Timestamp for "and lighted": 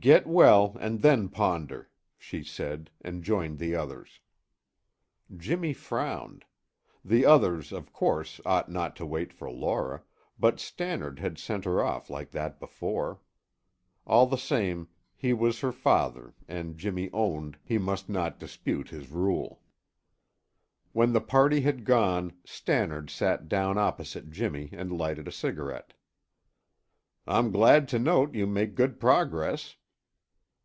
24.72-25.28